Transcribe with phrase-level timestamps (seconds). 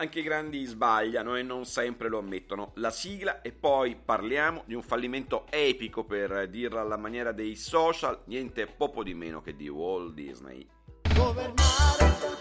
[0.00, 2.70] Anche i grandi sbagliano e non sempre lo ammettono.
[2.76, 8.22] La sigla e poi parliamo di un fallimento epico per dirla alla maniera dei social,
[8.26, 10.64] niente poco di meno che di Walt Disney.
[11.16, 12.37] Governare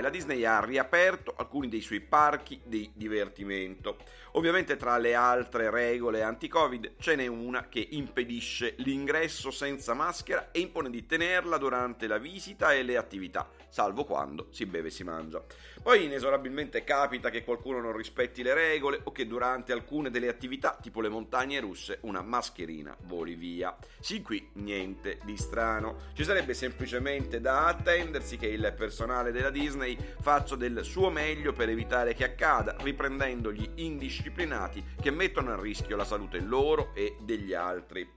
[0.00, 3.96] la Disney ha riaperto alcuni dei suoi parchi di divertimento
[4.34, 10.60] Ovviamente tra le altre regole anti-Covid ce n'è una che impedisce l'ingresso senza maschera e
[10.60, 15.02] impone di tenerla durante la visita e le attività, salvo quando si beve e si
[15.02, 15.42] mangia.
[15.82, 20.78] Poi inesorabilmente capita che qualcuno non rispetti le regole o che durante alcune delle attività,
[20.80, 23.76] tipo le montagne russe, una mascherina voli via.
[23.98, 26.08] Sin qui niente di strano.
[26.12, 29.89] Ci sarebbe semplicemente da attendersi che il personale della Disney
[30.20, 35.96] faccia del suo meglio per evitare che accada, riprendendo gli indisciplinati che mettono a rischio
[35.96, 38.08] la salute loro e degli altri.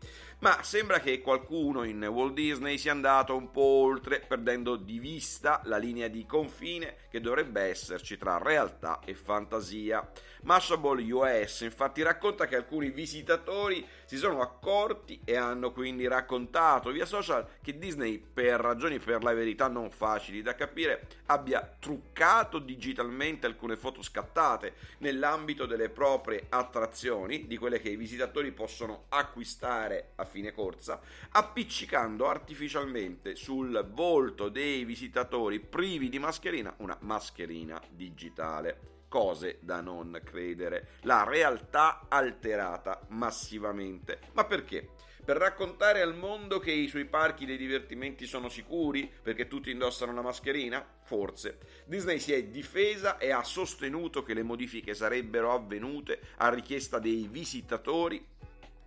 [0.43, 5.61] Ma sembra che qualcuno in Walt Disney sia andato un po' oltre, perdendo di vista
[5.63, 10.05] la linea di confine che dovrebbe esserci tra realtà e fantasia.
[10.41, 17.05] Mashable US infatti racconta che alcuni visitatori si sono accorti e hanno quindi raccontato via
[17.05, 23.45] social che Disney, per ragioni per la verità non facili da capire, abbia truccato digitalmente
[23.45, 30.25] alcune foto scattate nell'ambito delle proprie attrazioni, di quelle che i visitatori possono acquistare a
[30.25, 30.99] fine corsa,
[31.31, 40.19] appiccicando artificialmente sul volto dei visitatori privi di mascherina una mascherina digitale cose da non
[40.23, 44.21] credere, la realtà alterata massivamente.
[44.31, 44.89] Ma perché?
[45.23, 50.15] Per raccontare al mondo che i suoi parchi dei divertimenti sono sicuri perché tutti indossano
[50.15, 50.83] la mascherina?
[51.03, 51.59] Forse.
[51.85, 57.27] Disney si è difesa e ha sostenuto che le modifiche sarebbero avvenute a richiesta dei
[57.29, 58.25] visitatori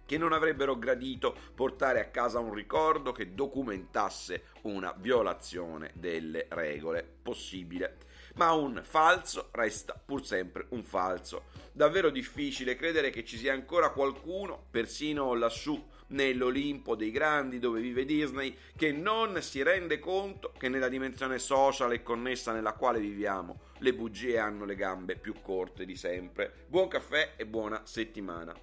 [0.05, 7.09] che non avrebbero gradito portare a casa un ricordo che documentasse una violazione delle regole.
[7.23, 7.99] Possibile
[8.37, 11.45] ma un falso resta pur sempre un falso.
[11.73, 18.05] Davvero difficile credere che ci sia ancora qualcuno, persino lassù nell'Olimpo dei grandi dove vive
[18.05, 23.61] Disney, che non si rende conto che nella dimensione social e connessa nella quale viviamo
[23.79, 26.65] le bugie hanno le gambe più corte di sempre.
[26.67, 28.55] Buon caffè e buona settimana.